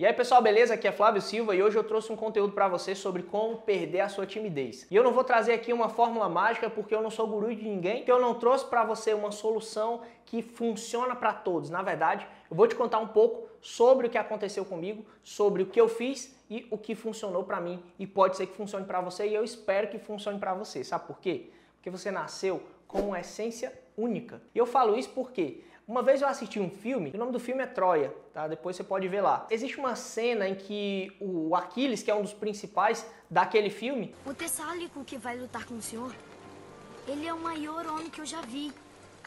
[0.00, 0.72] E aí pessoal, beleza?
[0.72, 4.00] Aqui é Flávio Silva e hoje eu trouxe um conteúdo para você sobre como perder
[4.00, 4.86] a sua timidez.
[4.90, 7.62] E eu não vou trazer aqui uma fórmula mágica porque eu não sou guru de
[7.62, 11.68] ninguém, que eu não trouxe para você uma solução que funciona para todos.
[11.68, 15.66] Na verdade, eu vou te contar um pouco sobre o que aconteceu comigo, sobre o
[15.66, 19.02] que eu fiz e o que funcionou para mim e pode ser que funcione para
[19.02, 20.82] você e eu espero que funcione para você.
[20.82, 21.50] Sabe por quê?
[21.74, 24.40] Porque você nasceu com uma essência única.
[24.54, 27.64] E eu falo isso porque uma vez eu assisti um filme, o nome do filme
[27.64, 28.46] é Troia, tá?
[28.46, 29.44] Depois você pode ver lá.
[29.50, 34.32] Existe uma cena em que o Aquiles, que é um dos principais daquele filme, O
[34.32, 36.14] Tessálico que vai lutar com o senhor,
[37.08, 38.72] ele é o maior homem que eu já vi.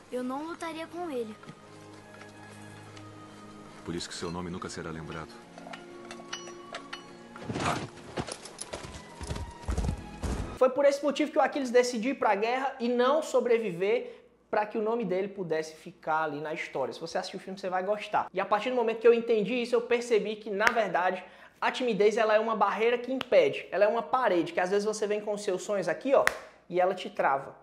[0.09, 1.36] Eu não lutaria com ele.
[3.84, 5.34] Por isso que seu nome nunca será lembrado.
[10.64, 14.23] foi por esse motivo que o Aquiles decidiu ir para a guerra e não sobreviver
[14.53, 16.94] para que o nome dele pudesse ficar ali na história.
[16.94, 18.27] Se você assistir o filme, você vai gostar.
[18.31, 21.23] E a partir do momento que eu entendi isso, eu percebi que, na verdade,
[21.59, 24.86] a timidez ela é uma barreira que impede, ela é uma parede, que às vezes
[24.86, 26.23] você vem com seus sonhos aqui, ó,
[26.69, 27.55] e ela te trava.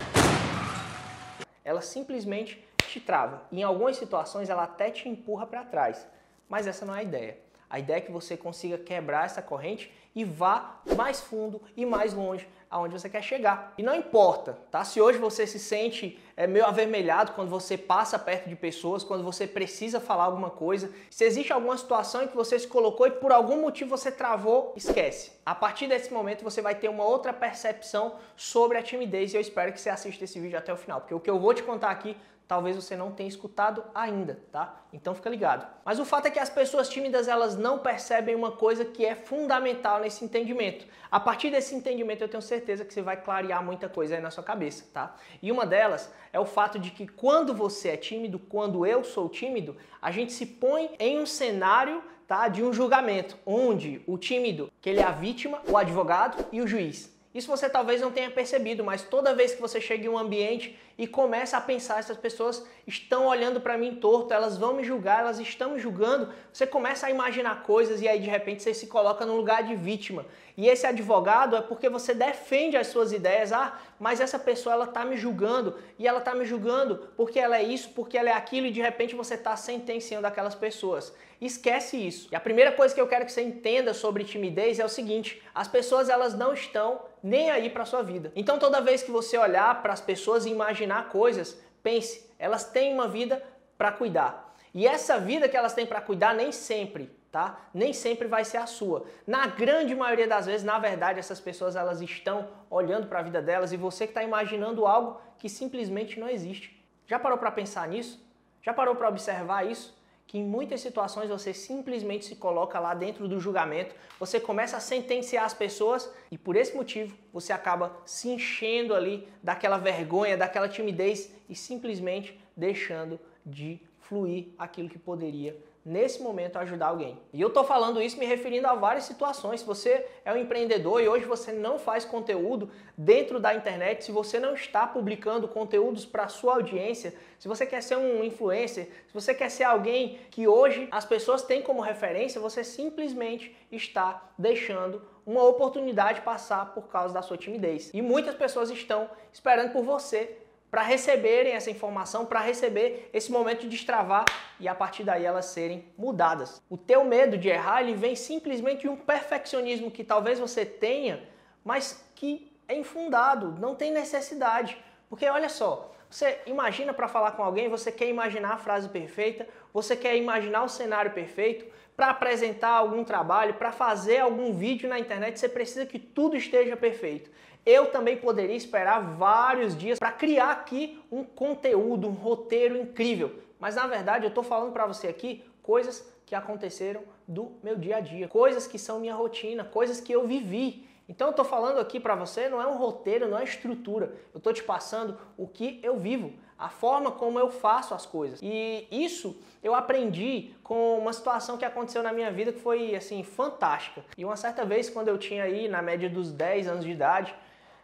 [1.63, 3.43] Ela simplesmente te trava.
[3.53, 6.05] Em algumas situações ela até te empurra para trás.
[6.49, 7.37] Mas essa não é a ideia.
[7.69, 12.13] A ideia é que você consiga quebrar essa corrente e vá mais fundo e mais
[12.13, 13.73] longe aonde você quer chegar.
[13.77, 14.85] E não importa, tá?
[14.85, 19.23] Se hoje você se sente é, meio avermelhado quando você passa perto de pessoas, quando
[19.23, 23.11] você precisa falar alguma coisa, se existe alguma situação em que você se colocou e
[23.11, 25.33] por algum motivo você travou, esquece.
[25.45, 29.41] A partir desse momento você vai ter uma outra percepção sobre a timidez e eu
[29.41, 31.63] espero que você assista esse vídeo até o final, porque o que eu vou te
[31.63, 32.15] contar aqui
[32.51, 34.81] talvez você não tenha escutado ainda, tá?
[34.91, 35.65] Então fica ligado.
[35.85, 39.15] Mas o fato é que as pessoas tímidas elas não percebem uma coisa que é
[39.15, 40.85] fundamental nesse entendimento.
[41.09, 44.31] A partir desse entendimento eu tenho certeza que você vai clarear muita coisa aí na
[44.31, 45.15] sua cabeça, tá?
[45.41, 49.27] E uma delas é o fato de que quando você é tímido, quando eu sou
[49.27, 54.71] tímido, a gente se põe em um cenário tá, de um julgamento, onde o tímido,
[54.79, 57.13] que ele é a vítima, o advogado e o juiz.
[57.33, 60.77] Isso você talvez não tenha percebido, mas toda vez que você chega em um ambiente
[60.97, 65.19] e começa a pensar, essas pessoas estão olhando para mim torto, elas vão me julgar,
[65.19, 68.87] elas estão me julgando, você começa a imaginar coisas e aí de repente você se
[68.87, 70.25] coloca no lugar de vítima.
[70.57, 74.87] E esse advogado é porque você defende as suas ideias, ah, mas essa pessoa ela
[74.87, 78.33] tá me julgando e ela tá me julgando porque ela é isso, porque ela é
[78.33, 81.13] aquilo e de repente você está sentenciando aquelas pessoas.
[81.41, 82.27] Esquece isso.
[82.31, 85.41] E a primeira coisa que eu quero que você entenda sobre timidez é o seguinte:
[85.55, 88.31] as pessoas elas não estão nem aí para sua vida.
[88.35, 92.93] Então toda vez que você olhar para as pessoas e imaginar coisas, pense, elas têm
[92.93, 93.43] uma vida
[93.77, 94.55] para cuidar.
[94.73, 97.59] E essa vida que elas têm para cuidar nem sempre, tá?
[97.73, 99.05] Nem sempre vai ser a sua.
[99.27, 103.41] Na grande maioria das vezes, na verdade, essas pessoas elas estão olhando para a vida
[103.41, 106.81] delas e você que está imaginando algo que simplesmente não existe.
[107.05, 108.25] Já parou para pensar nisso?
[108.61, 109.99] Já parou para observar isso?
[110.31, 114.79] Que em muitas situações você simplesmente se coloca lá dentro do julgamento, você começa a
[114.79, 120.69] sentenciar as pessoas e por esse motivo você acaba se enchendo ali daquela vergonha, daquela
[120.69, 125.53] timidez e simplesmente deixando de fluir aquilo que poderia
[125.83, 127.19] nesse momento ajudar alguém.
[127.33, 129.61] E eu tô falando isso me referindo a várias situações.
[129.61, 134.11] Se você é um empreendedor e hoje você não faz conteúdo dentro da internet, se
[134.11, 139.13] você não está publicando conteúdos para sua audiência, se você quer ser um influencer, se
[139.13, 145.01] você quer ser alguém que hoje as pessoas têm como referência, você simplesmente está deixando
[145.25, 147.89] uma oportunidade passar por causa da sua timidez.
[147.93, 150.37] E muitas pessoas estão esperando por você
[150.71, 154.23] para receberem essa informação, para receber esse momento de destravar
[154.57, 156.63] e a partir daí elas serem mudadas.
[156.69, 161.27] O teu medo de errar, ele vem simplesmente de um perfeccionismo que talvez você tenha,
[161.63, 164.77] mas que é infundado, não tem necessidade.
[165.09, 169.45] Porque olha só, você imagina para falar com alguém, você quer imaginar a frase perfeita,
[169.73, 171.65] você quer imaginar o cenário perfeito,
[171.97, 176.75] para apresentar algum trabalho, para fazer algum vídeo na internet, você precisa que tudo esteja
[176.75, 177.29] perfeito.
[177.65, 183.35] Eu também poderia esperar vários dias para criar aqui um conteúdo, um roteiro incrível.
[183.59, 187.97] Mas na verdade eu estou falando para você aqui coisas que aconteceram do meu dia
[187.97, 190.87] a dia, coisas que são minha rotina, coisas que eu vivi.
[191.07, 194.15] Então eu estou falando aqui para você, não é um roteiro, não é estrutura.
[194.33, 198.39] Eu estou te passando o que eu vivo, a forma como eu faço as coisas.
[198.41, 203.23] E isso eu aprendi com uma situação que aconteceu na minha vida que foi assim
[203.23, 204.03] fantástica.
[204.17, 207.35] E uma certa vez, quando eu tinha aí na média dos 10 anos de idade,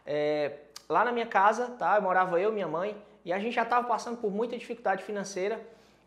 [0.08, 0.52] é,
[0.88, 1.96] lá na minha casa, tá?
[1.96, 5.60] Eu morava eu, minha mãe, e a gente já estava passando por muita dificuldade financeira.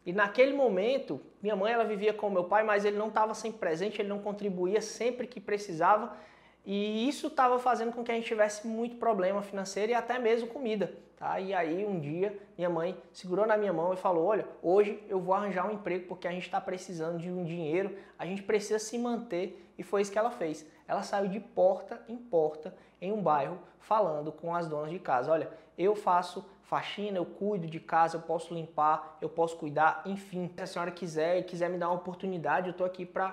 [0.03, 3.59] E naquele momento, minha mãe ela vivia com meu pai, mas ele não estava sempre
[3.59, 6.17] presente, ele não contribuía sempre que precisava.
[6.65, 10.47] E isso estava fazendo com que a gente tivesse muito problema financeiro e até mesmo
[10.47, 10.91] comida.
[11.15, 11.39] Tá?
[11.39, 15.19] E aí um dia minha mãe segurou na minha mão e falou: Olha, hoje eu
[15.19, 18.79] vou arranjar um emprego porque a gente está precisando de um dinheiro, a gente precisa
[18.79, 19.71] se manter.
[19.77, 20.65] E foi isso que ela fez.
[20.91, 25.31] Ela saiu de porta em porta em um bairro falando com as donas de casa:
[25.31, 30.51] Olha, eu faço faxina, eu cuido de casa, eu posso limpar, eu posso cuidar, enfim.
[30.57, 33.31] Se a senhora quiser e quiser me dar uma oportunidade, eu estou aqui para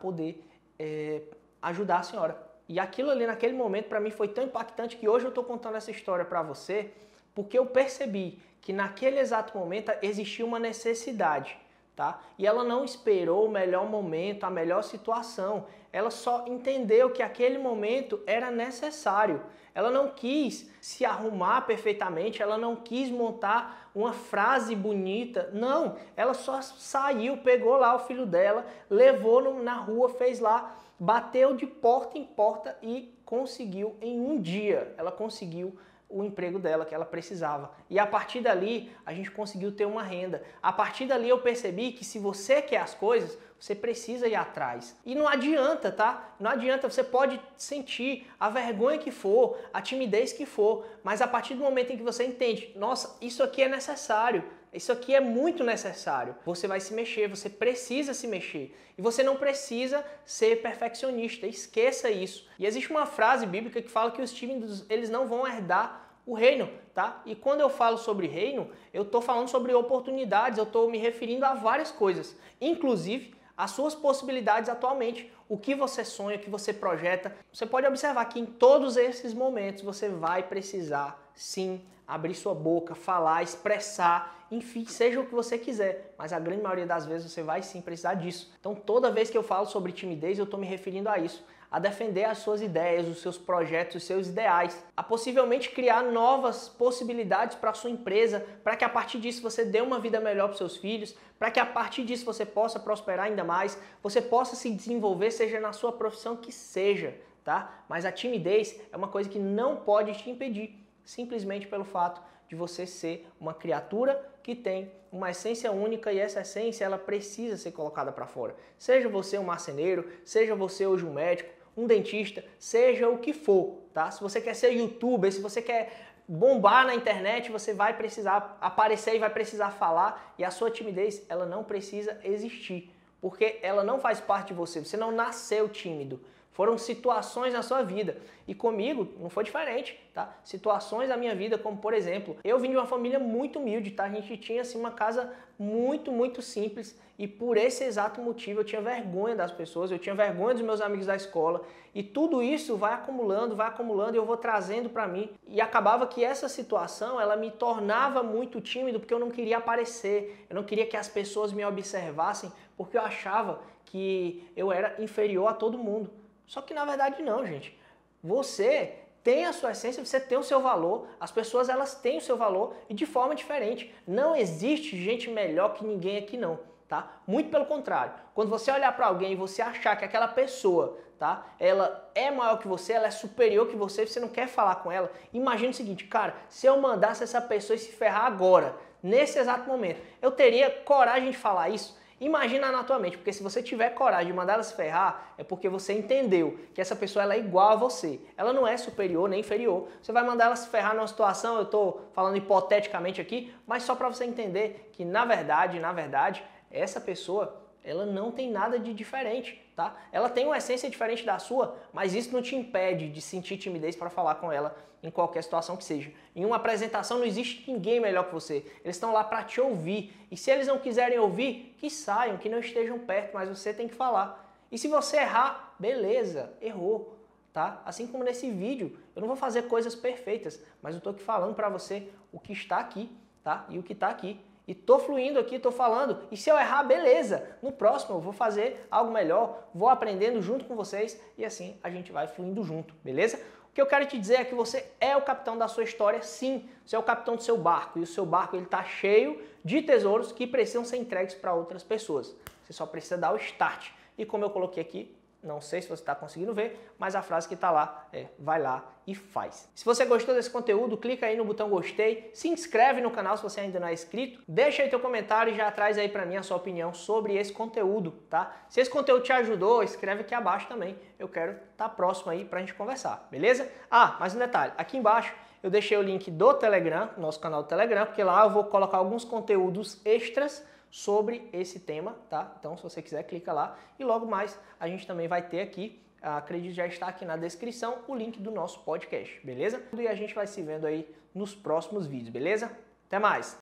[0.00, 0.48] poder
[0.78, 1.22] é,
[1.60, 2.40] ajudar a senhora.
[2.68, 5.76] E aquilo ali naquele momento para mim foi tão impactante que hoje eu estou contando
[5.76, 6.92] essa história para você
[7.34, 11.58] porque eu percebi que naquele exato momento existia uma necessidade,
[11.96, 12.20] tá?
[12.38, 15.66] E ela não esperou o melhor momento, a melhor situação.
[15.92, 19.42] Ela só entendeu que aquele momento era necessário.
[19.74, 25.50] Ela não quis se arrumar perfeitamente, ela não quis montar uma frase bonita.
[25.52, 31.56] Não, ela só saiu, pegou lá o filho dela, levou na rua, fez lá bateu
[31.56, 35.74] de porta em porta e conseguiu em um dia, ela conseguiu
[36.10, 37.70] o emprego dela que ela precisava.
[37.88, 40.42] E a partir dali, a gente conseguiu ter uma renda.
[40.60, 44.96] A partir dali eu percebi que se você quer as coisas, você precisa ir atrás.
[45.04, 46.34] E não adianta, tá?
[46.40, 51.28] Não adianta, você pode sentir a vergonha que for, a timidez que for, mas a
[51.28, 54.42] partir do momento em que você entende, nossa, isso aqui é necessário,
[54.72, 56.34] isso aqui é muito necessário.
[56.46, 58.74] Você vai se mexer, você precisa se mexer.
[58.96, 62.48] E você não precisa ser perfeccionista, esqueça isso.
[62.58, 66.34] E existe uma frase bíblica que fala que os tímidos, eles não vão herdar o
[66.34, 67.20] reino, tá?
[67.26, 71.44] E quando eu falo sobre reino, eu estou falando sobre oportunidades, eu estou me referindo
[71.44, 76.72] a várias coisas, inclusive as suas possibilidades atualmente, o que você sonha, o que você
[76.72, 77.36] projeta.
[77.52, 82.94] Você pode observar que em todos esses momentos você vai precisar sim abrir sua boca,
[82.94, 87.42] falar, expressar, enfim, seja o que você quiser, mas a grande maioria das vezes você
[87.42, 88.50] vai sim precisar disso.
[88.58, 91.78] Então, toda vez que eu falo sobre timidez, eu estou me referindo a isso, a
[91.78, 97.56] defender as suas ideias, os seus projetos, os seus ideais, a possivelmente criar novas possibilidades
[97.56, 100.56] para a sua empresa, para que a partir disso você dê uma vida melhor para
[100.56, 104.70] seus filhos, para que a partir disso você possa prosperar ainda mais, você possa se
[104.70, 107.14] desenvolver, seja na sua profissão que seja,
[107.44, 107.84] tá?
[107.88, 112.56] Mas a timidez é uma coisa que não pode te impedir simplesmente pelo fato de
[112.56, 117.72] você ser uma criatura que tem uma essência única e essa essência ela precisa ser
[117.72, 118.54] colocada para fora.
[118.78, 123.78] Seja você um marceneiro, seja você hoje um médico, um dentista, seja o que for,
[123.94, 124.10] tá?
[124.10, 129.16] Se você quer ser youtuber, se você quer bombar na internet, você vai precisar aparecer
[129.16, 133.98] e vai precisar falar e a sua timidez, ela não precisa existir, porque ela não
[133.98, 134.84] faz parte de você.
[134.84, 136.20] Você não nasceu tímido.
[136.52, 138.18] Foram situações na sua vida.
[138.46, 140.36] E comigo não foi diferente, tá?
[140.42, 144.04] Situações da minha vida, como por exemplo, eu vim de uma família muito humilde, tá?
[144.04, 148.64] A gente tinha assim uma casa muito, muito simples e por esse exato motivo eu
[148.64, 151.62] tinha vergonha das pessoas, eu tinha vergonha dos meus amigos da escola
[151.94, 156.06] e tudo isso vai acumulando, vai acumulando e eu vou trazendo para mim e acabava
[156.06, 160.64] que essa situação ela me tornava muito tímido porque eu não queria aparecer, eu não
[160.64, 165.76] queria que as pessoas me observassem porque eu achava que eu era inferior a todo
[165.76, 166.10] mundo.
[166.50, 167.78] Só que na verdade não, gente.
[168.24, 172.20] Você tem a sua essência, você tem o seu valor, as pessoas elas têm o
[172.20, 173.94] seu valor e de forma diferente.
[174.04, 176.58] Não existe gente melhor que ninguém aqui não,
[176.88, 177.20] tá?
[177.24, 178.14] Muito pelo contrário.
[178.34, 181.46] Quando você olhar para alguém e você achar que aquela pessoa, tá?
[181.56, 184.90] Ela é maior que você, ela é superior que você, você não quer falar com
[184.90, 185.12] ela.
[185.32, 190.02] Imagine o seguinte, cara, se eu mandasse essa pessoa se ferrar agora, nesse exato momento,
[190.20, 191.96] eu teria coragem de falar isso?
[192.20, 195.42] Imagina na tua mente, porque se você tiver coragem de mandar ela se ferrar, é
[195.42, 198.20] porque você entendeu que essa pessoa ela é igual a você.
[198.36, 199.88] Ela não é superior nem inferior.
[200.02, 203.94] Você vai mandar ela se ferrar numa situação, eu estou falando hipoteticamente aqui, mas só
[203.94, 208.92] para você entender que na verdade, na verdade, essa pessoa ela não tem nada de
[208.92, 209.96] diferente, tá?
[210.12, 213.96] Ela tem uma essência diferente da sua, mas isso não te impede de sentir timidez
[213.96, 216.12] para falar com ela em qualquer situação que seja.
[216.36, 218.56] Em uma apresentação não existe ninguém melhor que você.
[218.84, 220.14] Eles estão lá para te ouvir.
[220.30, 223.88] E se eles não quiserem ouvir, que saiam, que não estejam perto, mas você tem
[223.88, 224.54] que falar.
[224.70, 227.16] E se você errar, beleza, errou,
[227.50, 227.80] tá?
[227.86, 231.54] Assim como nesse vídeo, eu não vou fazer coisas perfeitas, mas eu estou aqui falando
[231.54, 233.10] para você o que está aqui,
[233.42, 233.64] tá?
[233.70, 234.38] E o que está aqui.
[234.66, 236.18] E tô fluindo aqui, tô falando.
[236.30, 237.56] E se eu errar, beleza.
[237.62, 241.90] No próximo eu vou fazer algo melhor, vou aprendendo junto com vocês e assim a
[241.90, 243.40] gente vai fluindo junto, beleza?
[243.70, 246.22] O que eu quero te dizer é que você é o capitão da sua história,
[246.22, 246.68] sim.
[246.84, 249.80] Você é o capitão do seu barco e o seu barco ele está cheio de
[249.80, 252.34] tesouros que precisam ser entregues para outras pessoas.
[252.64, 253.90] Você só precisa dar o start.
[254.18, 257.48] E como eu coloquei aqui, Não sei se você está conseguindo ver, mas a frase
[257.48, 259.70] que está lá é vai lá e faz.
[259.74, 263.42] Se você gostou desse conteúdo, clica aí no botão gostei, se inscreve no canal se
[263.42, 266.36] você ainda não é inscrito, deixa aí teu comentário e já traz aí para mim
[266.36, 268.54] a sua opinião sobre esse conteúdo, tá?
[268.68, 270.96] Se esse conteúdo te ajudou, escreve aqui abaixo também.
[271.18, 273.70] Eu quero estar tá próximo aí para a gente conversar, beleza?
[273.90, 277.68] Ah, mais um detalhe, aqui embaixo eu deixei o link do Telegram, nosso canal do
[277.68, 282.54] Telegram, porque lá eu vou colocar alguns conteúdos extras sobre esse tema, tá?
[282.58, 283.78] Então, se você quiser, clica lá.
[283.98, 287.98] E logo mais, a gente também vai ter aqui, acredito já está aqui na descrição,
[288.08, 289.82] o link do nosso podcast, beleza?
[289.96, 292.70] E a gente vai se vendo aí nos próximos vídeos, beleza?
[293.06, 293.58] Até mais!